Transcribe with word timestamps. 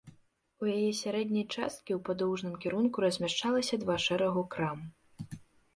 У 0.63 0.69
яе 0.75 0.87
сярэдняй 1.01 1.45
часткі 1.55 1.91
ў 1.97 1.99
падоўжным 2.09 2.57
кірунку 2.65 2.97
размяшчалася 3.07 3.75
два 3.87 3.95
шэрагу 4.07 4.43
крам. 4.57 4.79